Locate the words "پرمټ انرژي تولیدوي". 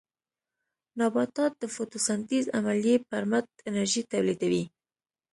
3.09-4.63